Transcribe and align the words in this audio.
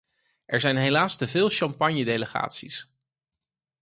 Er 0.45 0.59
zijn 0.59 0.77
helaas 0.77 1.17
teveel 1.17 1.49
champagnedelegaties. 1.49 2.89